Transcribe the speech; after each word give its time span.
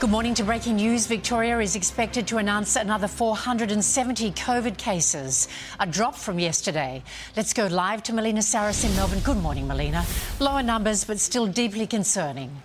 Good 0.00 0.08
morning 0.08 0.32
to 0.36 0.44
breaking 0.44 0.76
news. 0.76 1.06
Victoria 1.06 1.58
is 1.58 1.76
expected 1.76 2.26
to 2.28 2.38
announce 2.38 2.74
another 2.74 3.06
470 3.06 4.32
COVID 4.32 4.78
cases, 4.78 5.46
a 5.78 5.86
drop 5.86 6.14
from 6.14 6.38
yesterday. 6.38 7.02
Let's 7.36 7.52
go 7.52 7.66
live 7.66 8.02
to 8.04 8.14
Melina 8.14 8.40
Sarris 8.40 8.82
in 8.82 8.96
Melbourne. 8.96 9.20
Good 9.20 9.36
morning, 9.36 9.68
Melina. 9.68 10.06
Lower 10.38 10.62
numbers, 10.62 11.04
but 11.04 11.20
still 11.20 11.46
deeply 11.46 11.86
concerning. 11.86 12.62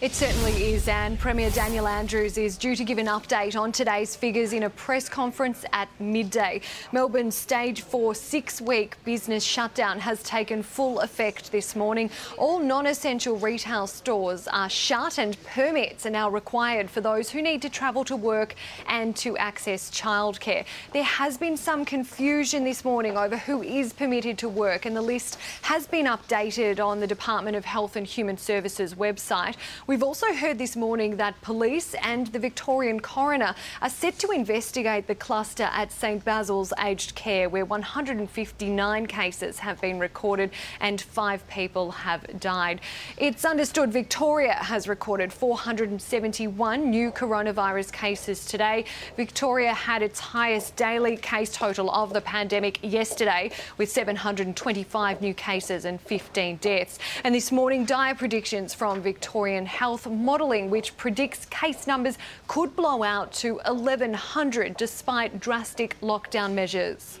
It 0.00 0.14
certainly 0.14 0.74
is, 0.74 0.86
and 0.86 1.18
Premier 1.18 1.50
Daniel 1.50 1.88
Andrews 1.88 2.38
is 2.38 2.56
due 2.56 2.76
to 2.76 2.84
give 2.84 2.98
an 2.98 3.08
update 3.08 3.60
on 3.60 3.72
today's 3.72 4.14
figures 4.14 4.52
in 4.52 4.62
a 4.62 4.70
press 4.70 5.08
conference 5.08 5.64
at 5.72 5.88
midday. 5.98 6.60
Melbourne's 6.92 7.34
stage 7.34 7.82
four 7.82 8.14
six 8.14 8.60
week 8.60 8.96
business 9.02 9.42
shutdown 9.42 9.98
has 9.98 10.22
taken 10.22 10.62
full 10.62 11.00
effect 11.00 11.50
this 11.50 11.74
morning. 11.74 12.10
All 12.36 12.60
non 12.60 12.86
essential 12.86 13.38
retail 13.38 13.88
stores 13.88 14.46
are 14.46 14.70
shut, 14.70 15.18
and 15.18 15.36
permits 15.42 16.06
are 16.06 16.10
now 16.10 16.30
required 16.30 16.88
for 16.88 17.00
those 17.00 17.28
who 17.30 17.42
need 17.42 17.60
to 17.62 17.68
travel 17.68 18.04
to 18.04 18.14
work 18.14 18.54
and 18.86 19.16
to 19.16 19.36
access 19.36 19.90
childcare. 19.90 20.64
There 20.92 21.02
has 21.02 21.36
been 21.36 21.56
some 21.56 21.84
confusion 21.84 22.62
this 22.62 22.84
morning 22.84 23.16
over 23.16 23.36
who 23.36 23.64
is 23.64 23.92
permitted 23.92 24.38
to 24.38 24.48
work, 24.48 24.86
and 24.86 24.94
the 24.94 25.02
list 25.02 25.38
has 25.62 25.88
been 25.88 26.06
updated 26.06 26.78
on 26.78 27.00
the 27.00 27.06
Department 27.08 27.56
of 27.56 27.64
Health 27.64 27.96
and 27.96 28.06
Human 28.06 28.38
Services 28.38 28.94
website. 28.94 29.56
We've 29.88 30.02
also 30.02 30.34
heard 30.34 30.58
this 30.58 30.76
morning 30.76 31.16
that 31.16 31.40
police 31.40 31.94
and 32.02 32.26
the 32.26 32.38
Victorian 32.38 33.00
coroner 33.00 33.54
are 33.80 33.88
set 33.88 34.18
to 34.18 34.32
investigate 34.32 35.06
the 35.06 35.14
cluster 35.14 35.62
at 35.72 35.90
St 35.90 36.22
Basil's 36.22 36.74
Aged 36.78 37.14
Care, 37.14 37.48
where 37.48 37.64
159 37.64 39.06
cases 39.06 39.60
have 39.60 39.80
been 39.80 39.98
recorded 39.98 40.50
and 40.82 41.00
five 41.00 41.48
people 41.48 41.90
have 41.90 42.38
died. 42.38 42.82
It's 43.16 43.46
understood 43.46 43.90
Victoria 43.90 44.52
has 44.52 44.88
recorded 44.88 45.32
471 45.32 46.90
new 46.90 47.10
coronavirus 47.10 47.90
cases 47.90 48.44
today. 48.44 48.84
Victoria 49.16 49.72
had 49.72 50.02
its 50.02 50.20
highest 50.20 50.76
daily 50.76 51.16
case 51.16 51.50
total 51.50 51.90
of 51.92 52.12
the 52.12 52.20
pandemic 52.20 52.78
yesterday, 52.82 53.50
with 53.78 53.90
725 53.90 55.22
new 55.22 55.32
cases 55.32 55.86
and 55.86 55.98
15 56.02 56.56
deaths. 56.56 56.98
And 57.24 57.34
this 57.34 57.50
morning, 57.50 57.86
dire 57.86 58.14
predictions 58.14 58.74
from 58.74 59.00
Victorian 59.00 59.64
Health 59.78 60.08
modelling, 60.08 60.70
which 60.70 60.96
predicts 60.96 61.44
case 61.44 61.86
numbers 61.86 62.18
could 62.48 62.74
blow 62.74 63.04
out 63.04 63.30
to 63.34 63.60
1,100 63.64 64.76
despite 64.76 65.38
drastic 65.38 65.94
lockdown 66.00 66.52
measures. 66.52 67.20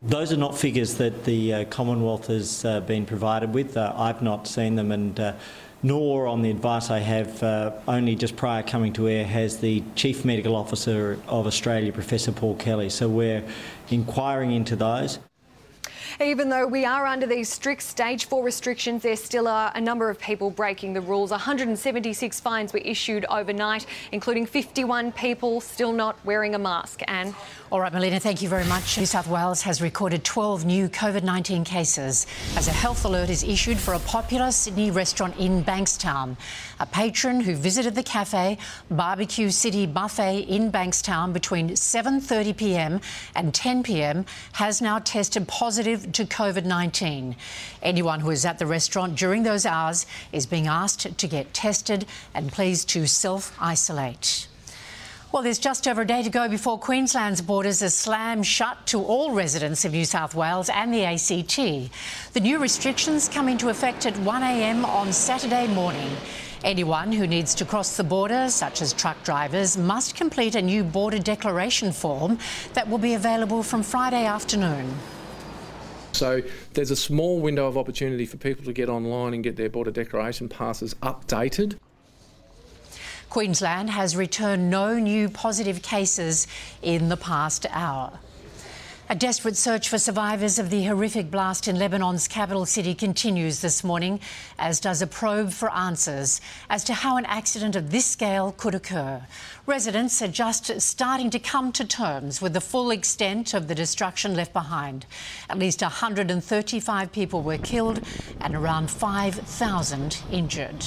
Those 0.00 0.32
are 0.32 0.38
not 0.38 0.56
figures 0.56 0.94
that 0.94 1.24
the 1.24 1.52
uh, 1.52 1.64
Commonwealth 1.66 2.28
has 2.28 2.64
uh, 2.64 2.80
been 2.80 3.04
provided 3.04 3.52
with. 3.52 3.76
Uh, 3.76 3.92
I've 3.94 4.22
not 4.22 4.48
seen 4.48 4.74
them, 4.74 4.90
and 4.90 5.20
uh, 5.20 5.34
nor 5.82 6.26
on 6.26 6.40
the 6.40 6.50
advice 6.50 6.88
I 6.88 7.00
have, 7.00 7.42
uh, 7.42 7.72
only 7.86 8.16
just 8.16 8.36
prior 8.36 8.62
coming 8.62 8.94
to 8.94 9.06
air, 9.06 9.26
has 9.26 9.58
the 9.58 9.82
Chief 9.96 10.24
Medical 10.24 10.56
Officer 10.56 11.18
of 11.28 11.46
Australia, 11.46 11.92
Professor 11.92 12.32
Paul 12.32 12.54
Kelly. 12.54 12.88
So 12.88 13.06
we're 13.06 13.44
inquiring 13.90 14.52
into 14.52 14.76
those. 14.76 15.18
Even 16.22 16.50
though 16.50 16.66
we 16.66 16.84
are 16.84 17.06
under 17.06 17.26
these 17.26 17.48
strict 17.48 17.80
stage 17.80 18.26
four 18.26 18.44
restrictions, 18.44 19.02
there 19.02 19.16
still 19.16 19.48
are 19.48 19.72
a 19.74 19.80
number 19.80 20.10
of 20.10 20.20
people 20.20 20.50
breaking 20.50 20.92
the 20.92 21.00
rules. 21.00 21.30
176 21.30 22.40
fines 22.40 22.74
were 22.74 22.80
issued 22.80 23.24
overnight, 23.30 23.86
including 24.12 24.44
51 24.44 25.12
people 25.12 25.62
still 25.62 25.92
not 25.92 26.22
wearing 26.26 26.54
a 26.54 26.58
mask. 26.58 27.00
And 27.08 27.34
All 27.72 27.80
right, 27.80 27.90
Melina, 27.90 28.20
thank 28.20 28.42
you 28.42 28.50
very 28.50 28.66
much. 28.66 28.98
New 28.98 29.06
South 29.06 29.28
Wales 29.28 29.62
has 29.62 29.80
recorded 29.80 30.22
12 30.22 30.66
new 30.66 30.90
COVID 30.90 31.22
19 31.22 31.64
cases 31.64 32.26
as 32.54 32.68
a 32.68 32.72
health 32.72 33.06
alert 33.06 33.30
is 33.30 33.42
issued 33.42 33.78
for 33.78 33.94
a 33.94 33.98
popular 34.00 34.50
Sydney 34.50 34.90
restaurant 34.90 35.34
in 35.38 35.64
Bankstown. 35.64 36.36
A 36.80 36.86
patron 36.86 37.40
who 37.40 37.54
visited 37.54 37.94
the 37.94 38.02
cafe 38.02 38.58
Barbecue 38.90 39.48
City 39.48 39.86
Buffet 39.86 40.40
in 40.40 40.70
Bankstown 40.70 41.32
between 41.32 41.70
7:30 41.70 42.54
p.m. 42.58 43.00
and 43.34 43.54
10 43.54 43.82
p.m. 43.82 44.26
has 44.52 44.82
now 44.82 44.98
tested 44.98 45.48
positive 45.48 46.09
to 46.12 46.24
COVID 46.24 46.64
19. 46.64 47.36
Anyone 47.82 48.20
who 48.20 48.30
is 48.30 48.44
at 48.44 48.58
the 48.58 48.66
restaurant 48.66 49.16
during 49.16 49.42
those 49.42 49.66
hours 49.66 50.06
is 50.32 50.46
being 50.46 50.66
asked 50.66 51.18
to 51.18 51.26
get 51.26 51.54
tested 51.54 52.06
and 52.34 52.52
please 52.52 52.84
to 52.86 53.06
self 53.06 53.56
isolate. 53.60 54.48
Well, 55.32 55.44
there's 55.44 55.60
just 55.60 55.86
over 55.86 56.02
a 56.02 56.06
day 56.06 56.24
to 56.24 56.30
go 56.30 56.48
before 56.48 56.76
Queensland's 56.76 57.40
borders 57.40 57.84
are 57.84 57.88
slammed 57.88 58.44
shut 58.44 58.84
to 58.88 59.00
all 59.00 59.32
residents 59.32 59.84
of 59.84 59.92
New 59.92 60.04
South 60.04 60.34
Wales 60.34 60.68
and 60.68 60.92
the 60.92 61.04
ACT. 61.04 61.92
The 62.32 62.40
new 62.40 62.58
restrictions 62.58 63.28
come 63.28 63.48
into 63.48 63.68
effect 63.68 64.06
at 64.06 64.14
1am 64.14 64.84
on 64.84 65.12
Saturday 65.12 65.68
morning. 65.68 66.10
Anyone 66.64 67.12
who 67.12 67.28
needs 67.28 67.54
to 67.54 67.64
cross 67.64 67.96
the 67.96 68.02
border, 68.02 68.50
such 68.50 68.82
as 68.82 68.92
truck 68.92 69.22
drivers, 69.22 69.78
must 69.78 70.16
complete 70.16 70.56
a 70.56 70.62
new 70.62 70.82
border 70.82 71.20
declaration 71.20 71.92
form 71.92 72.36
that 72.74 72.88
will 72.88 72.98
be 72.98 73.14
available 73.14 73.62
from 73.62 73.84
Friday 73.84 74.26
afternoon. 74.26 74.92
So 76.20 76.42
there's 76.74 76.90
a 76.90 76.96
small 76.96 77.40
window 77.40 77.66
of 77.66 77.78
opportunity 77.78 78.26
for 78.26 78.36
people 78.36 78.62
to 78.66 78.74
get 78.74 78.90
online 78.90 79.32
and 79.32 79.42
get 79.42 79.56
their 79.56 79.70
border 79.70 79.90
declaration 79.90 80.50
passes 80.50 80.92
updated. 80.96 81.78
Queensland 83.30 83.88
has 83.88 84.14
returned 84.14 84.68
no 84.68 84.98
new 84.98 85.30
positive 85.30 85.80
cases 85.80 86.46
in 86.82 87.08
the 87.08 87.16
past 87.16 87.64
hour. 87.70 88.18
A 89.10 89.16
desperate 89.16 89.56
search 89.56 89.88
for 89.88 89.98
survivors 89.98 90.60
of 90.60 90.70
the 90.70 90.84
horrific 90.84 91.32
blast 91.32 91.66
in 91.66 91.80
Lebanon's 91.80 92.28
capital 92.28 92.64
city 92.64 92.94
continues 92.94 93.58
this 93.58 93.82
morning, 93.82 94.20
as 94.56 94.78
does 94.78 95.02
a 95.02 95.06
probe 95.08 95.50
for 95.50 95.68
answers 95.72 96.40
as 96.68 96.84
to 96.84 96.94
how 96.94 97.16
an 97.16 97.24
accident 97.24 97.74
of 97.74 97.90
this 97.90 98.06
scale 98.06 98.54
could 98.56 98.72
occur. 98.72 99.20
Residents 99.66 100.22
are 100.22 100.28
just 100.28 100.80
starting 100.80 101.28
to 101.30 101.40
come 101.40 101.72
to 101.72 101.84
terms 101.84 102.40
with 102.40 102.52
the 102.52 102.60
full 102.60 102.92
extent 102.92 103.52
of 103.52 103.66
the 103.66 103.74
destruction 103.74 104.36
left 104.36 104.52
behind. 104.52 105.06
At 105.48 105.58
least 105.58 105.82
135 105.82 107.10
people 107.10 107.42
were 107.42 107.58
killed 107.58 108.02
and 108.40 108.54
around 108.54 108.92
5,000 108.92 110.22
injured. 110.30 110.84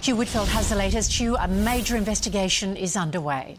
Hugh 0.00 0.14
Whitfeld 0.14 0.46
has 0.46 0.68
the 0.68 0.76
latest. 0.76 1.18
Hugh, 1.18 1.36
a 1.38 1.48
major 1.48 1.96
investigation 1.96 2.76
is 2.76 2.94
underway. 2.94 3.56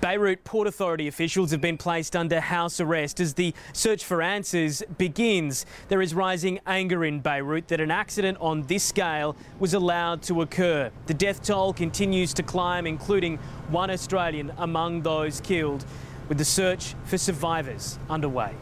Beirut 0.00 0.44
Port 0.44 0.66
Authority 0.66 1.08
officials 1.08 1.50
have 1.50 1.60
been 1.60 1.76
placed 1.76 2.16
under 2.16 2.40
house 2.40 2.80
arrest 2.80 3.20
as 3.20 3.34
the 3.34 3.52
search 3.74 4.02
for 4.02 4.22
answers 4.22 4.82
begins. 4.96 5.66
There 5.88 6.00
is 6.00 6.14
rising 6.14 6.58
anger 6.66 7.04
in 7.04 7.20
Beirut 7.20 7.68
that 7.68 7.80
an 7.80 7.90
accident 7.90 8.38
on 8.40 8.62
this 8.62 8.82
scale 8.82 9.36
was 9.58 9.74
allowed 9.74 10.22
to 10.22 10.40
occur. 10.40 10.90
The 11.04 11.12
death 11.12 11.42
toll 11.42 11.74
continues 11.74 12.32
to 12.34 12.42
climb, 12.42 12.86
including 12.86 13.36
one 13.68 13.90
Australian 13.90 14.52
among 14.56 15.02
those 15.02 15.42
killed, 15.42 15.84
with 16.28 16.38
the 16.38 16.46
search 16.46 16.94
for 17.04 17.18
survivors 17.18 17.98
underway. 18.08 18.54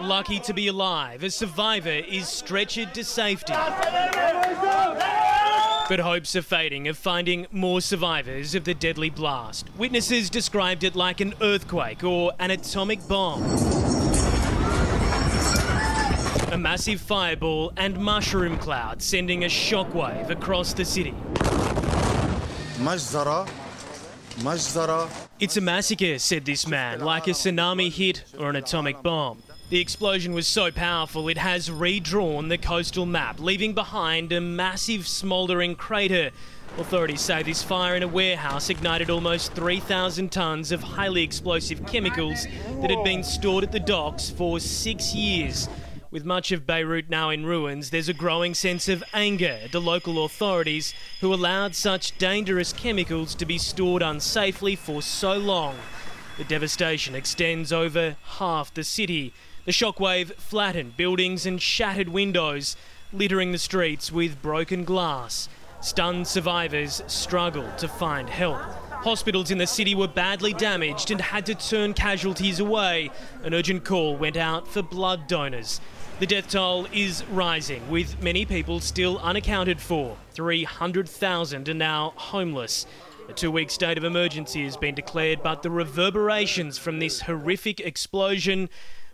Lucky 0.00 0.40
to 0.40 0.52
be 0.52 0.66
alive, 0.66 1.22
a 1.22 1.30
survivor 1.30 1.90
is 1.90 2.24
stretchered 2.24 2.92
to 2.94 3.04
safety. 3.04 3.52
But 5.90 5.98
hopes 5.98 6.36
are 6.36 6.42
fading 6.42 6.86
of 6.86 6.96
finding 6.96 7.48
more 7.50 7.80
survivors 7.80 8.54
of 8.54 8.62
the 8.62 8.74
deadly 8.74 9.10
blast. 9.10 9.68
Witnesses 9.76 10.30
described 10.30 10.84
it 10.84 10.94
like 10.94 11.20
an 11.20 11.34
earthquake 11.42 12.04
or 12.04 12.32
an 12.38 12.52
atomic 12.52 13.08
bomb. 13.08 13.42
A 16.52 16.56
massive 16.56 17.00
fireball 17.00 17.72
and 17.76 17.98
mushroom 17.98 18.56
cloud 18.56 19.02
sending 19.02 19.42
a 19.42 19.48
shockwave 19.48 20.30
across 20.30 20.72
the 20.74 20.84
city. 20.84 21.12
It's 25.40 25.56
a 25.56 25.60
massacre, 25.60 26.20
said 26.20 26.44
this 26.44 26.68
man, 26.68 27.00
like 27.00 27.26
a 27.26 27.30
tsunami 27.30 27.90
hit 27.90 28.22
or 28.38 28.48
an 28.48 28.54
atomic 28.54 29.02
bomb. 29.02 29.42
The 29.70 29.78
explosion 29.78 30.32
was 30.32 30.48
so 30.48 30.72
powerful 30.72 31.28
it 31.28 31.38
has 31.38 31.70
redrawn 31.70 32.48
the 32.48 32.58
coastal 32.58 33.06
map, 33.06 33.38
leaving 33.38 33.72
behind 33.72 34.32
a 34.32 34.40
massive 34.40 35.06
smouldering 35.06 35.76
crater. 35.76 36.32
Authorities 36.76 37.20
say 37.20 37.44
this 37.44 37.62
fire 37.62 37.94
in 37.94 38.02
a 38.02 38.08
warehouse 38.08 38.68
ignited 38.68 39.10
almost 39.10 39.52
3,000 39.52 40.32
tonnes 40.32 40.72
of 40.72 40.82
highly 40.82 41.22
explosive 41.22 41.86
chemicals 41.86 42.48
that 42.80 42.90
had 42.90 43.04
been 43.04 43.22
stored 43.22 43.62
at 43.62 43.70
the 43.70 43.78
docks 43.78 44.28
for 44.28 44.58
six 44.58 45.14
years. 45.14 45.68
With 46.10 46.24
much 46.24 46.50
of 46.50 46.66
Beirut 46.66 47.08
now 47.08 47.30
in 47.30 47.46
ruins, 47.46 47.90
there's 47.90 48.08
a 48.08 48.12
growing 48.12 48.54
sense 48.54 48.88
of 48.88 49.04
anger 49.14 49.60
at 49.62 49.70
the 49.70 49.80
local 49.80 50.24
authorities 50.24 50.94
who 51.20 51.32
allowed 51.32 51.76
such 51.76 52.18
dangerous 52.18 52.72
chemicals 52.72 53.36
to 53.36 53.46
be 53.46 53.56
stored 53.56 54.02
unsafely 54.02 54.76
for 54.76 55.00
so 55.00 55.34
long. 55.34 55.76
The 56.38 56.44
devastation 56.44 57.14
extends 57.14 57.72
over 57.72 58.16
half 58.38 58.74
the 58.74 58.82
city. 58.82 59.32
The 59.70 59.74
shockwave 59.74 60.34
flattened 60.34 60.96
buildings 60.96 61.46
and 61.46 61.62
shattered 61.62 62.08
windows, 62.08 62.74
littering 63.12 63.52
the 63.52 63.58
streets 63.58 64.10
with 64.10 64.42
broken 64.42 64.82
glass. 64.82 65.48
Stunned 65.80 66.26
survivors 66.26 67.04
struggled 67.06 67.78
to 67.78 67.86
find 67.86 68.28
help. 68.28 68.60
Hospitals 69.04 69.52
in 69.52 69.58
the 69.58 69.68
city 69.68 69.94
were 69.94 70.08
badly 70.08 70.52
damaged 70.52 71.12
and 71.12 71.20
had 71.20 71.46
to 71.46 71.54
turn 71.54 71.94
casualties 71.94 72.58
away. 72.58 73.12
An 73.44 73.54
urgent 73.54 73.84
call 73.84 74.16
went 74.16 74.36
out 74.36 74.66
for 74.66 74.82
blood 74.82 75.28
donors. 75.28 75.80
The 76.18 76.26
death 76.26 76.50
toll 76.50 76.88
is 76.92 77.22
rising, 77.26 77.88
with 77.88 78.20
many 78.20 78.44
people 78.44 78.80
still 78.80 79.20
unaccounted 79.20 79.80
for. 79.80 80.16
300,000 80.32 81.68
are 81.68 81.74
now 81.74 82.12
homeless. 82.16 82.86
A 83.28 83.32
two 83.32 83.52
week 83.52 83.70
state 83.70 83.98
of 83.98 84.02
emergency 84.02 84.64
has 84.64 84.76
been 84.76 84.96
declared, 84.96 85.44
but 85.44 85.62
the 85.62 85.70
reverberations 85.70 86.76
from 86.76 86.98
this 86.98 87.20
horrific 87.20 87.78
explosion 87.78 88.68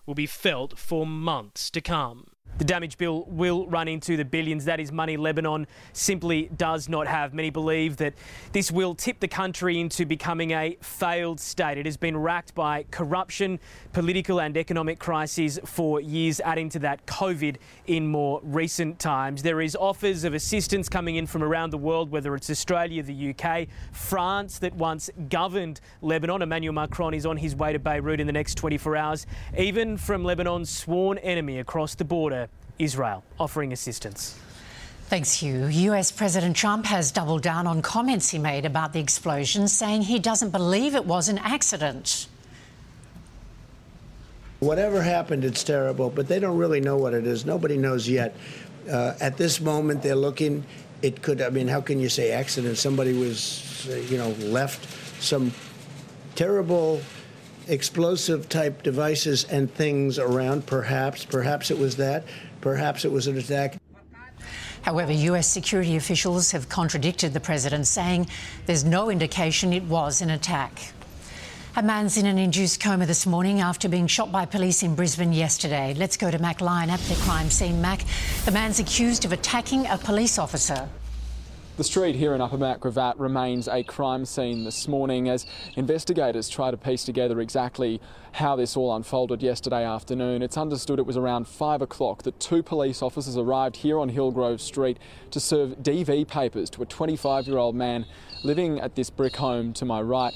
will 0.07 0.15
be 0.15 0.27
felt 0.27 0.79
for 0.79 1.07
months 1.07 1.71
to 1.71 1.81
come. 1.81 2.29
The 2.59 2.65
damage 2.65 2.97
bill 2.97 3.25
will 3.29 3.67
run 3.67 3.87
into 3.87 4.17
the 4.17 4.25
billions. 4.25 4.65
That 4.65 4.81
is 4.81 4.91
money 4.91 5.19
Lebanon 5.19 5.67
simply 5.93 6.49
does 6.57 6.89
not 6.89 7.07
have. 7.07 7.35
Many 7.35 7.51
believe 7.51 7.99
that 7.99 8.15
this 8.53 8.73
will 8.73 8.95
tip 8.95 9.21
the 9.21 9.29
country 9.29 9.79
into 9.79 10.07
becoming 10.07 10.53
a 10.53 10.79
failed 10.81 11.39
state. 11.39 11.77
It 11.77 11.85
has 11.85 11.99
been 11.99 12.17
racked 12.17 12.55
by 12.55 12.87
corruption, 12.91 13.61
political 13.93 14.41
and 14.41 14.57
economic 14.57 14.99
crises 14.99 15.61
for 15.67 16.01
years, 16.01 16.41
adding 16.41 16.71
to 16.71 16.79
that 16.79 17.05
COVID 17.05 17.57
in 17.89 18.07
more 18.07 18.41
recent 18.43 18.99
times. 18.99 19.43
There 19.43 19.61
is 19.61 19.77
offers 19.77 20.25
of 20.25 20.33
assistance 20.33 20.89
coming 20.89 21.17
in 21.17 21.27
from 21.27 21.43
around 21.43 21.71
the 21.71 21.79
world, 21.79 22.11
whether 22.11 22.35
it's 22.35 22.49
Australia, 22.49 23.03
the 23.03 23.35
UK, 23.35 23.69
France, 23.93 24.59
that 24.61 24.75
once 24.75 25.11
governed 25.29 25.83
Lebanon. 26.01 26.41
Emmanuel 26.41 26.73
Macron 26.73 27.13
is 27.13 27.27
on 27.27 27.37
his 27.37 27.55
way 27.55 27.75
to 27.75 27.79
Beirut 27.79 28.19
in 28.19 28.27
the 28.27 28.33
next 28.33 28.55
24 28.55 28.97
hours, 28.97 29.27
even 29.59 29.99
from 29.99 30.25
Lebanon's 30.25 30.71
sworn 30.71 31.19
enemy 31.19 31.59
across 31.59 31.95
the 31.95 32.05
border. 32.05 32.36
Israel 32.79 33.25
offering 33.39 33.73
assistance. 33.73 34.39
Thanks, 35.09 35.33
Hugh. 35.35 35.67
US 35.67 36.11
President 36.11 36.57
Trump 36.57 36.85
has 36.87 37.13
doubled 37.13 37.43
down 37.43 37.69
on 37.69 37.81
comments 37.81 38.31
he 38.31 38.39
made 38.39 38.65
about 38.65 38.93
the 38.93 38.99
explosion, 38.99 39.69
saying 39.69 40.03
he 40.03 40.19
doesn't 40.19 40.51
believe 40.51 40.97
it 40.97 41.07
was 41.07 41.29
an 41.29 41.39
accident. 41.39 42.27
Whatever 44.59 45.03
happened, 45.03 45.45
it's 45.45 45.63
terrible, 45.63 46.11
but 46.11 46.27
they 46.27 46.41
don't 46.41 46.57
really 46.57 46.81
know 46.81 46.97
what 46.97 47.15
it 47.15 47.25
is. 47.25 47.47
Nobody 47.47 47.77
knows 47.77 48.09
yet. 48.09 48.35
Uh, 48.91 49.15
at 49.21 49.37
this 49.37 49.61
moment, 49.61 50.03
they're 50.03 50.17
looking. 50.17 50.65
It 51.03 51.23
could, 51.23 51.41
I 51.41 51.51
mean, 51.51 51.69
how 51.69 51.81
can 51.81 52.01
you 52.01 52.09
say 52.09 52.33
accident? 52.33 52.77
Somebody 52.77 53.13
was, 53.13 53.87
uh, 53.89 53.97
you 53.97 54.17
know, 54.17 54.31
left 54.41 54.89
some 55.23 55.53
terrible 56.35 57.01
explosive 57.69 58.49
type 58.49 58.83
devices 58.83 59.45
and 59.45 59.73
things 59.73 60.19
around. 60.19 60.67
Perhaps, 60.67 61.25
perhaps 61.27 61.71
it 61.71 61.79
was 61.79 61.97
that. 61.97 62.25
Perhaps 62.67 63.05
it 63.05 63.13
was 63.13 63.29
an 63.29 63.39
attack. 63.39 63.77
However, 64.83 65.13
US 65.13 65.47
security 65.47 65.95
officials 65.95 66.51
have 66.51 66.69
contradicted 66.69 67.33
the 67.33 67.39
president, 67.39 67.87
saying 67.87 68.27
there's 68.67 68.83
no 68.83 69.09
indication 69.09 69.73
it 69.73 69.85
was 69.85 70.21
an 70.21 70.31
attack. 70.31 70.73
A 71.77 71.83
man's 71.85 72.17
in 72.17 72.27
an 72.27 72.39
induced 72.39 72.81
coma 72.81 73.07
this 73.07 73.25
morning 73.25 73.61
after 73.61 73.89
being 73.89 74.09
shot 74.09 74.33
by 74.33 74.47
police 74.47 74.83
in 74.83 74.97
Brisbane 74.97 75.33
yesterday. 75.33 75.95
Let's 75.97 76.17
go 76.17 76.29
to 76.29 76.41
Mac 76.41 76.61
Lyon 76.61 76.91
at 76.91 76.99
the 77.03 77.15
crime 77.23 77.51
scene. 77.51 77.81
Mac, 77.81 78.05
the 78.47 78.51
man's 78.51 78.81
accused 78.81 79.25
of 79.25 79.31
attacking 79.31 79.87
a 79.87 79.97
police 79.97 80.37
officer. 80.37 80.89
The 81.77 81.85
street 81.85 82.17
here 82.17 82.35
in 82.35 82.41
Upper 82.41 82.57
Mount 82.57 82.81
Gravatt 82.81 83.21
remains 83.21 83.69
a 83.69 83.83
crime 83.83 84.25
scene 84.25 84.65
this 84.65 84.89
morning 84.89 85.29
as 85.29 85.45
investigators 85.75 86.49
try 86.49 86.71
to 86.71 86.77
piece 86.79 87.05
together 87.05 87.39
exactly 87.39 88.01
how 88.33 88.57
this 88.57 88.79
all 88.79 88.97
unfolded 88.97 89.43
yesterday 89.43 89.85
afternoon. 89.85 90.41
It's 90.41 90.57
understood 90.57 90.99
it 90.99 91.05
was 91.05 91.19
around 91.19 91.47
5 91.47 91.83
o'clock 91.83 92.23
that 92.23 92.41
two 92.41 92.63
police 92.63 93.03
officers 93.03 93.37
arrived 93.37 93.77
here 93.77 93.99
on 93.99 94.09
Hillgrove 94.09 94.63
Street 94.63 94.99
to 95.31 95.39
serve 95.39 95.83
DV 95.83 96.27
papers 96.27 96.71
to 96.71 96.83
a 96.83 96.87
25 96.87 97.47
year 97.47 97.59
old 97.59 97.75
man 97.75 98.07
living 98.43 98.81
at 98.81 98.95
this 98.95 99.11
brick 99.11 99.37
home 99.37 99.75
to 99.75 99.85
my 99.85 100.01
right. 100.01 100.33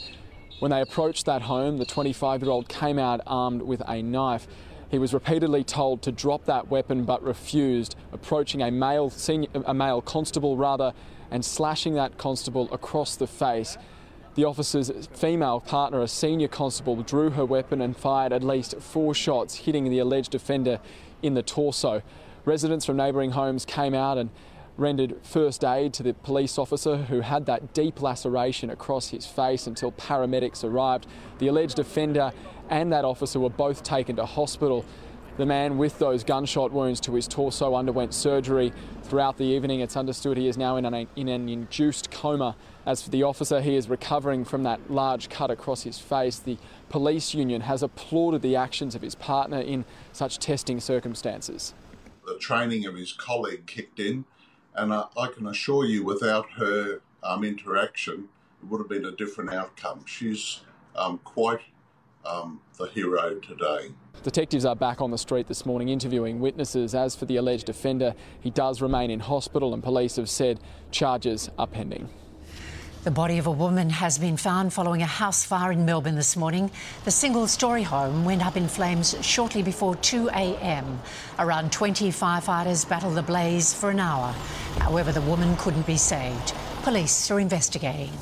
When 0.58 0.70
they 0.70 0.82
approached 0.82 1.24
that 1.24 1.40
home, 1.40 1.78
the 1.78 1.86
25 1.86 2.42
year 2.42 2.50
old 2.50 2.68
came 2.68 2.98
out 2.98 3.22
armed 3.26 3.62
with 3.62 3.80
a 3.88 4.02
knife. 4.02 4.46
He 4.90 4.98
was 4.98 5.14
repeatedly 5.14 5.64
told 5.64 6.02
to 6.02 6.12
drop 6.12 6.44
that 6.44 6.68
weapon 6.68 7.04
but 7.04 7.22
refused, 7.22 7.96
approaching 8.12 8.60
a 8.60 8.70
male, 8.70 9.08
senior, 9.08 9.48
a 9.54 9.72
male 9.72 10.02
constable 10.02 10.58
rather 10.58 10.92
and 11.30 11.44
slashing 11.44 11.94
that 11.94 12.18
constable 12.18 12.72
across 12.72 13.16
the 13.16 13.26
face. 13.26 13.76
The 14.34 14.44
officer's 14.44 14.90
female 15.12 15.60
partner, 15.60 16.02
a 16.02 16.08
senior 16.08 16.48
constable, 16.48 16.96
drew 17.02 17.30
her 17.30 17.44
weapon 17.44 17.80
and 17.80 17.96
fired 17.96 18.32
at 18.32 18.42
least 18.42 18.76
four 18.80 19.14
shots, 19.14 19.56
hitting 19.56 19.84
the 19.90 19.98
alleged 19.98 20.34
offender 20.34 20.80
in 21.22 21.34
the 21.34 21.42
torso. 21.42 22.02
Residents 22.44 22.86
from 22.86 22.96
neighbouring 22.96 23.32
homes 23.32 23.64
came 23.64 23.94
out 23.94 24.18
and 24.18 24.30
rendered 24.76 25.14
first 25.22 25.62
aid 25.62 25.92
to 25.92 26.02
the 26.02 26.14
police 26.14 26.58
officer 26.58 26.96
who 26.96 27.20
had 27.20 27.46
that 27.46 27.74
deep 27.74 28.00
laceration 28.00 28.70
across 28.70 29.08
his 29.08 29.26
face 29.26 29.66
until 29.66 29.92
paramedics 29.92 30.64
arrived. 30.64 31.06
The 31.38 31.48
alleged 31.48 31.78
offender 31.78 32.32
and 32.70 32.92
that 32.92 33.04
officer 33.04 33.38
were 33.38 33.50
both 33.50 33.82
taken 33.82 34.16
to 34.16 34.24
hospital. 34.24 34.84
The 35.36 35.46
man 35.46 35.78
with 35.78 35.98
those 35.98 36.24
gunshot 36.24 36.72
wounds 36.72 37.00
to 37.00 37.14
his 37.14 37.26
torso 37.26 37.74
underwent 37.74 38.12
surgery 38.14 38.72
throughout 39.02 39.38
the 39.38 39.44
evening. 39.44 39.80
It's 39.80 39.96
understood 39.96 40.36
he 40.36 40.48
is 40.48 40.58
now 40.58 40.76
in 40.76 40.84
an, 40.84 41.08
in 41.16 41.28
an 41.28 41.48
induced 41.48 42.10
coma. 42.10 42.56
As 42.84 43.02
for 43.02 43.10
the 43.10 43.22
officer, 43.22 43.60
he 43.60 43.74
is 43.74 43.88
recovering 43.88 44.44
from 44.44 44.62
that 44.64 44.90
large 44.90 45.28
cut 45.28 45.50
across 45.50 45.82
his 45.82 45.98
face. 45.98 46.38
The 46.38 46.58
police 46.88 47.34
union 47.34 47.62
has 47.62 47.82
applauded 47.82 48.42
the 48.42 48.56
actions 48.56 48.94
of 48.94 49.02
his 49.02 49.14
partner 49.14 49.60
in 49.60 49.84
such 50.12 50.38
testing 50.38 50.80
circumstances. 50.80 51.74
The 52.26 52.38
training 52.38 52.86
of 52.86 52.94
his 52.94 53.12
colleague 53.12 53.66
kicked 53.66 53.98
in, 53.98 54.24
and 54.74 54.92
I, 54.92 55.06
I 55.16 55.28
can 55.28 55.46
assure 55.46 55.84
you, 55.84 56.04
without 56.04 56.46
her 56.58 57.00
um, 57.22 57.44
interaction, 57.44 58.28
it 58.62 58.68
would 58.68 58.78
have 58.78 58.88
been 58.88 59.06
a 59.06 59.12
different 59.12 59.52
outcome. 59.52 60.04
She's 60.06 60.60
um, 60.94 61.18
quite 61.24 61.60
um, 62.24 62.60
the 62.78 62.86
hero 62.86 63.34
today. 63.40 63.90
Detectives 64.22 64.64
are 64.64 64.76
back 64.76 65.00
on 65.00 65.10
the 65.10 65.18
street 65.18 65.46
this 65.48 65.64
morning 65.64 65.88
interviewing 65.88 66.40
witnesses. 66.40 66.94
As 66.94 67.16
for 67.16 67.24
the 67.24 67.36
alleged 67.36 67.68
offender, 67.68 68.14
he 68.40 68.50
does 68.50 68.82
remain 68.82 69.10
in 69.10 69.20
hospital 69.20 69.72
and 69.72 69.82
police 69.82 70.16
have 70.16 70.28
said 70.28 70.60
charges 70.90 71.50
are 71.58 71.66
pending. 71.66 72.08
The 73.02 73.10
body 73.10 73.38
of 73.38 73.46
a 73.46 73.50
woman 73.50 73.88
has 73.88 74.18
been 74.18 74.36
found 74.36 74.74
following 74.74 75.00
a 75.00 75.06
house 75.06 75.42
fire 75.42 75.72
in 75.72 75.86
Melbourne 75.86 76.16
this 76.16 76.36
morning. 76.36 76.70
The 77.06 77.10
single 77.10 77.46
story 77.46 77.82
home 77.82 78.26
went 78.26 78.44
up 78.44 78.58
in 78.58 78.68
flames 78.68 79.16
shortly 79.24 79.62
before 79.62 79.96
2 79.96 80.28
a.m. 80.28 81.00
Around 81.38 81.72
20 81.72 82.10
firefighters 82.10 82.86
battled 82.86 83.14
the 83.14 83.22
blaze 83.22 83.72
for 83.72 83.88
an 83.88 84.00
hour. 84.00 84.34
However, 84.80 85.12
the 85.12 85.22
woman 85.22 85.56
couldn't 85.56 85.86
be 85.86 85.96
saved. 85.96 86.52
Police 86.82 87.30
are 87.30 87.40
investigating. 87.40 88.12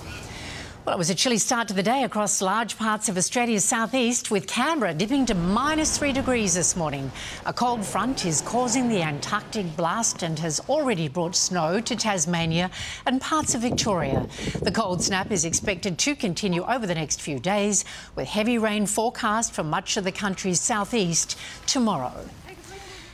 Well, 0.89 0.97
it 0.97 0.99
was 0.99 1.11
a 1.11 1.15
chilly 1.15 1.37
start 1.37 1.69
to 1.69 1.75
the 1.75 1.83
day 1.83 2.05
across 2.05 2.41
large 2.41 2.79
parts 2.79 3.11
of 3.11 3.19
Australia's 3.19 3.63
southeast, 3.63 4.31
with 4.31 4.47
Canberra 4.47 4.95
dipping 4.95 5.27
to 5.27 5.35
minus 5.35 5.99
three 5.99 6.15
degrees 6.15 6.55
this 6.55 6.77
morning. 6.77 7.13
A 7.45 7.53
cold 7.53 7.85
front 7.85 8.25
is 8.25 8.41
causing 8.41 8.89
the 8.89 9.03
Antarctic 9.03 9.77
blast 9.77 10.23
and 10.23 10.39
has 10.39 10.61
already 10.61 11.07
brought 11.07 11.37
snow 11.37 11.79
to 11.79 11.95
Tasmania 11.95 12.71
and 13.05 13.21
parts 13.21 13.55
of 13.55 13.61
Victoria. 13.61 14.27
The 14.63 14.73
cold 14.73 15.03
snap 15.03 15.31
is 15.31 15.45
expected 15.45 15.99
to 15.99 16.17
continue 16.17 16.65
over 16.65 16.87
the 16.87 16.95
next 16.95 17.21
few 17.21 17.39
days, 17.39 17.85
with 18.17 18.27
heavy 18.27 18.57
rain 18.57 18.87
forecast 18.87 19.53
for 19.53 19.63
much 19.63 19.99
of 19.99 20.05
the 20.05 20.13
country's 20.13 20.59
southeast 20.59 21.37
tomorrow. 21.67 22.15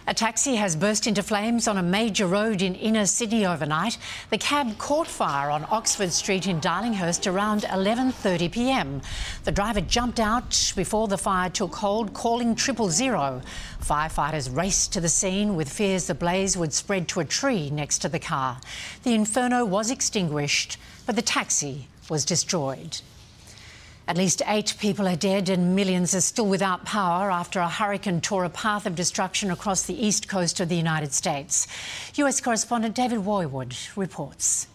A 0.06 0.12
taxi 0.12 0.56
has 0.56 0.76
burst 0.76 1.06
into 1.06 1.22
flames 1.22 1.66
on 1.66 1.78
a 1.78 1.82
major 1.82 2.26
road 2.26 2.60
in 2.60 2.74
inner 2.74 3.06
Sydney 3.06 3.46
overnight. 3.46 3.96
The 4.28 4.36
cab 4.36 4.76
caught 4.76 5.06
fire 5.06 5.50
on 5.50 5.66
Oxford 5.70 6.12
Street 6.12 6.46
in 6.46 6.60
Darlinghurst 6.60 7.26
around 7.26 7.62
11:30 7.62 8.52
p.m. 8.52 9.00
The 9.44 9.52
driver 9.52 9.80
jumped 9.80 10.20
out 10.20 10.74
before 10.76 11.08
the 11.08 11.16
fire 11.16 11.48
took 11.48 11.76
hold, 11.76 12.12
calling 12.12 12.54
triple 12.54 12.90
zero. 12.90 13.40
Firefighters 13.82 14.54
raced 14.54 14.92
to 14.92 15.00
the 15.00 15.08
scene 15.08 15.56
with 15.56 15.72
fears 15.72 16.06
the 16.06 16.14
blaze 16.14 16.54
would 16.54 16.74
spread 16.74 17.08
to 17.08 17.20
a 17.20 17.24
tree 17.24 17.70
next 17.70 18.00
to 18.00 18.10
the 18.10 18.18
car. 18.18 18.60
The 19.04 19.14
inferno 19.14 19.64
was 19.64 19.90
extinguished, 19.90 20.76
but 21.06 21.16
the 21.16 21.22
taxi 21.22 21.88
was 22.10 22.26
destroyed. 22.26 23.00
At 24.06 24.18
least 24.18 24.42
eight 24.46 24.74
people 24.78 25.08
are 25.08 25.16
dead 25.16 25.48
and 25.48 25.74
millions 25.74 26.14
are 26.14 26.20
still 26.20 26.46
without 26.46 26.84
power 26.84 27.30
after 27.30 27.60
a 27.60 27.68
hurricane 27.68 28.20
tore 28.20 28.44
a 28.44 28.50
path 28.50 28.84
of 28.84 28.94
destruction 28.94 29.50
across 29.50 29.84
the 29.84 30.06
east 30.06 30.28
coast 30.28 30.60
of 30.60 30.68
the 30.68 30.76
United 30.76 31.14
States. 31.14 31.66
US 32.16 32.40
correspondent 32.42 32.94
David 32.94 33.20
Woiwod 33.20 33.96
reports. 33.96 34.66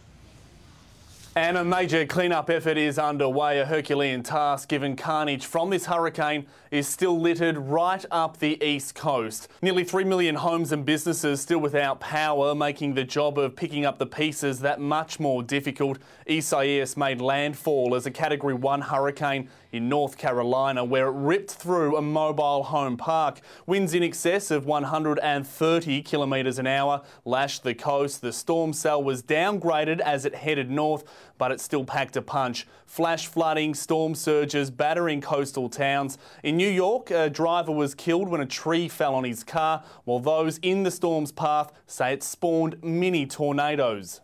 And 1.36 1.58
a 1.58 1.64
major 1.64 2.08
cleanup 2.08 2.50
effort 2.50 2.76
is 2.76 2.98
underway, 2.98 3.60
a 3.60 3.66
Herculean 3.66 4.24
task 4.24 4.68
given 4.68 4.96
carnage 4.96 5.46
from 5.46 5.70
this 5.70 5.86
hurricane 5.86 6.48
is 6.72 6.88
still 6.88 7.20
littered 7.20 7.56
right 7.56 8.04
up 8.10 8.40
the 8.40 8.62
east 8.64 8.96
coast. 8.96 9.48
Nearly 9.62 9.84
3 9.84 10.06
million 10.06 10.34
homes 10.34 10.72
and 10.72 10.84
businesses 10.84 11.40
still 11.40 11.60
without 11.60 12.00
power, 12.00 12.56
making 12.56 12.96
the 12.96 13.04
job 13.04 13.38
of 13.38 13.56
picking 13.56 13.86
up 13.86 14.00
the 14.00 14.08
pieces 14.08 14.60
that 14.62 14.82
much 14.82 15.20
more 15.20 15.44
difficult. 15.44 16.00
Isaias 16.30 16.98
made 16.98 17.22
landfall 17.22 17.94
as 17.94 18.08
a 18.08 18.12
Category 18.12 18.56
1 18.56 18.82
hurricane 18.82 19.50
in 19.72 19.90
North 19.90 20.18
Carolina, 20.18 20.84
where 20.84 21.08
it 21.08 21.16
ripped 21.16 21.52
through 21.52 21.96
a 21.96 22.02
mobile 22.02 22.64
home 22.64 22.98
park. 22.98 23.42
Winds 23.66 23.94
in 23.94 24.04
excess 24.04 24.52
of 24.52 24.66
130 24.66 26.02
kilometres 26.02 26.60
an 26.60 26.68
hour 26.68 27.02
lashed 27.26 27.64
the 27.64 27.76
coast. 27.76 28.22
The 28.22 28.34
storm 28.34 28.74
cell 28.74 29.04
was 29.04 29.22
downgraded 29.22 30.00
as 30.00 30.26
it 30.26 30.36
headed 30.36 30.70
north, 30.70 31.04
but 31.38 31.52
it 31.52 31.62
still 31.62 31.86
packed 31.86 32.18
a 32.18 32.22
punch. 32.22 32.68
Flash 32.86 33.28
flooding, 33.28 33.76
storm 33.76 34.16
surges 34.16 34.72
battering 34.72 35.22
coastal 35.22 35.70
towns. 35.70 36.18
In 36.44 36.58
New 36.58 36.70
York, 36.70 37.12
a 37.12 37.30
driver 37.30 37.72
was 37.72 37.94
killed 37.94 38.30
when 38.30 38.42
a 38.42 38.46
tree 38.46 38.88
fell 38.88 39.14
on 39.14 39.24
his 39.24 39.44
car, 39.44 39.84
while 40.06 40.20
those 40.20 40.58
in 40.60 40.84
the 40.84 40.92
storm's 40.92 41.32
path 41.32 41.72
say 41.86 42.14
it 42.14 42.24
spawned 42.24 42.84
mini 42.84 43.26
tornadoes. 43.26 44.22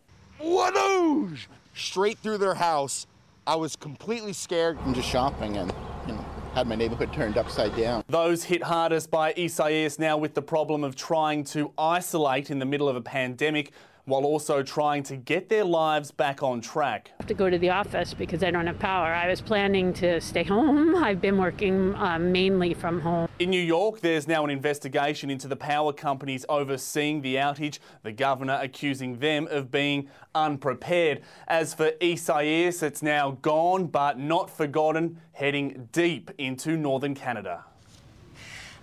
Straight 1.75 2.17
through 2.19 2.39
their 2.39 2.55
house. 2.55 3.05
I 3.47 3.55
was 3.55 3.75
completely 3.75 4.33
scared. 4.33 4.79
I'm 4.83 4.95
just 4.95 5.07
shopping 5.07 5.57
and, 5.57 5.71
you 6.07 6.13
know, 6.13 6.25
had 6.55 6.65
my 6.65 6.73
neighborhood 6.73 7.13
turned 7.13 7.37
upside 7.37 7.75
down. 7.75 8.03
Those 8.07 8.43
hit 8.43 8.63
hardest 8.63 9.11
by 9.11 9.35
Isaias 9.37 9.99
now 9.99 10.17
with 10.17 10.33
the 10.33 10.41
problem 10.41 10.83
of 10.83 10.95
trying 10.95 11.43
to 11.45 11.71
isolate 11.77 12.49
in 12.49 12.57
the 12.57 12.65
middle 12.65 12.89
of 12.89 12.95
a 12.95 13.01
pandemic 13.01 13.71
while 14.05 14.23
also 14.23 14.61
trying 14.63 15.03
to 15.03 15.15
get 15.15 15.49
their 15.49 15.65
lives 15.65 16.11
back 16.11 16.43
on 16.43 16.61
track. 16.61 17.11
I 17.11 17.23
have 17.23 17.27
to 17.27 17.33
go 17.33 17.49
to 17.49 17.57
the 17.57 17.69
office 17.69 18.13
because 18.13 18.43
I 18.43 18.51
don't 18.51 18.67
have 18.67 18.79
power. 18.79 19.07
I 19.07 19.27
was 19.27 19.41
planning 19.41 19.93
to 19.93 20.21
stay 20.21 20.43
home. 20.43 20.95
I've 21.03 21.21
been 21.21 21.37
working 21.37 21.95
um, 21.95 22.31
mainly 22.31 22.73
from 22.73 23.01
home. 23.01 23.27
In 23.39 23.49
New 23.49 23.61
York, 23.61 24.01
there's 24.01 24.27
now 24.27 24.43
an 24.43 24.49
investigation 24.49 25.29
into 25.29 25.47
the 25.47 25.55
power 25.55 25.91
companies 25.91 26.45
overseeing 26.47 27.21
the 27.21 27.35
outage, 27.35 27.79
the 28.03 28.11
governor 28.11 28.59
accusing 28.61 29.19
them 29.19 29.47
of 29.49 29.71
being 29.71 30.09
unprepared. 30.33 31.21
As 31.47 31.73
for 31.73 31.91
Isaias, 32.01 32.83
it's 32.83 33.01
now 33.01 33.31
gone 33.41 33.87
but 33.87 34.19
not 34.19 34.49
forgotten, 34.49 35.19
heading 35.33 35.89
deep 35.91 36.31
into 36.37 36.77
northern 36.77 37.15
Canada. 37.15 37.65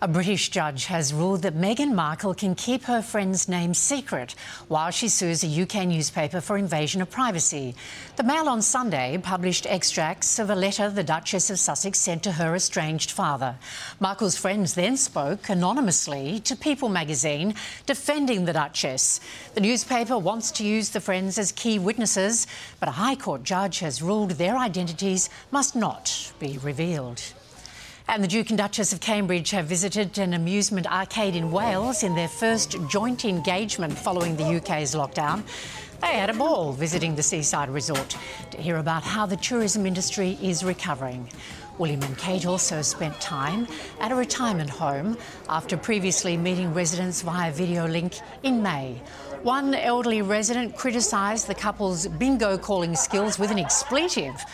A 0.02 0.08
British 0.08 0.48
judge 0.48 0.86
has 0.86 1.14
ruled 1.14 1.42
that 1.42 1.54
Meghan 1.54 1.94
Markle 1.94 2.34
can 2.34 2.56
keep 2.56 2.82
her 2.86 3.02
friend's 3.02 3.48
name 3.48 3.72
secret 3.72 4.34
while 4.66 4.90
she 4.90 5.08
sues 5.08 5.44
a 5.44 5.62
UK 5.62 5.86
newspaper 5.86 6.40
for 6.40 6.58
invasion 6.58 7.00
of 7.00 7.08
privacy. 7.08 7.76
The 8.16 8.24
Mail 8.24 8.48
on 8.48 8.62
Sunday 8.62 9.16
published 9.22 9.64
extracts 9.64 10.40
of 10.40 10.50
a 10.50 10.56
letter 10.56 10.90
the 10.90 11.04
Duchess 11.04 11.50
of 11.50 11.60
Sussex 11.60 12.00
sent 12.00 12.24
to 12.24 12.32
her 12.32 12.56
estranged 12.56 13.12
father. 13.12 13.54
Markle's 14.00 14.36
friends 14.36 14.74
then 14.74 14.96
spoke 14.96 15.48
anonymously 15.48 16.40
to 16.40 16.56
People 16.56 16.88
magazine 16.88 17.54
defending 17.86 18.44
the 18.44 18.54
Duchess. 18.54 19.20
The 19.54 19.60
newspaper 19.60 20.18
wants 20.18 20.50
to 20.52 20.64
use 20.64 20.90
the 20.90 21.00
friends 21.00 21.38
as 21.38 21.52
key 21.52 21.78
witnesses, 21.78 22.48
but 22.80 22.88
a 22.88 22.98
High 22.98 23.14
Court 23.14 23.44
judge 23.44 23.78
has 23.78 24.02
ruled 24.02 24.32
their 24.32 24.56
identities 24.56 25.30
must 25.52 25.76
not 25.76 26.32
be 26.40 26.58
revealed. 26.58 27.22
And 28.08 28.22
the 28.22 28.28
Duke 28.28 28.50
and 28.50 28.58
Duchess 28.58 28.92
of 28.92 29.00
Cambridge 29.00 29.50
have 29.52 29.66
visited 29.66 30.18
an 30.18 30.34
amusement 30.34 30.90
arcade 30.90 31.36
in 31.36 31.50
Wales 31.52 32.02
in 32.02 32.14
their 32.14 32.28
first 32.28 32.76
joint 32.88 33.24
engagement 33.24 33.96
following 33.96 34.36
the 34.36 34.44
UK's 34.56 34.94
lockdown. 34.94 35.42
They 36.00 36.08
had 36.08 36.28
a 36.28 36.34
ball 36.34 36.72
visiting 36.72 37.14
the 37.14 37.22
seaside 37.22 37.70
resort 37.70 38.16
to 38.50 38.60
hear 38.60 38.78
about 38.78 39.04
how 39.04 39.24
the 39.24 39.36
tourism 39.36 39.86
industry 39.86 40.36
is 40.42 40.64
recovering. 40.64 41.28
William 41.78 42.02
and 42.02 42.18
Kate 42.18 42.44
also 42.44 42.82
spent 42.82 43.18
time 43.20 43.68
at 44.00 44.10
a 44.10 44.16
retirement 44.16 44.68
home 44.68 45.16
after 45.48 45.76
previously 45.76 46.36
meeting 46.36 46.74
residents 46.74 47.22
via 47.22 47.52
video 47.52 47.86
link 47.86 48.18
in 48.42 48.62
May. 48.62 49.00
One 49.42 49.74
elderly 49.74 50.22
resident 50.22 50.76
criticised 50.76 51.46
the 51.46 51.54
couple's 51.54 52.08
bingo 52.08 52.58
calling 52.58 52.96
skills 52.96 53.38
with 53.38 53.52
an 53.52 53.58
expletive, 53.58 54.44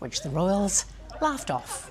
which 0.00 0.22
the 0.22 0.30
royals 0.30 0.84
laughed 1.20 1.50
off. 1.50 1.90